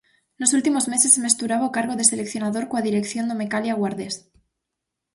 Nos 0.39 0.53
últimos 0.57 0.85
meses 0.93 1.21
mesturaba 1.25 1.69
o 1.69 1.73
cargo 1.77 1.93
de 1.97 2.09
seleccionador 2.11 2.63
coa 2.67 2.85
dirección 2.87 3.25
do 3.27 3.35
Mecalia 3.41 3.75
Guardés. 3.79 4.15